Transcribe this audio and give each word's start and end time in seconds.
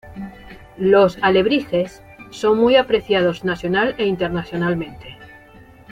Los 0.79 1.19
alebrijes 1.21 2.01
son 2.31 2.57
muy 2.57 2.75
apreciados 2.75 3.43
nacional 3.43 3.93
e 3.99 4.07
internacionalmente. 4.07 5.19